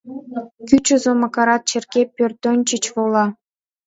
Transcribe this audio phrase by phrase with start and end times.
[0.67, 3.25] Кӱчызӧ Макарат черке пӧртӧнчыч вола.